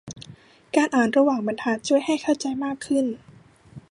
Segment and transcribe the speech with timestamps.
[0.75, 3.05] การอ่านระหว่างบรรทัดช่วยให้เข้าใจมากขึ้น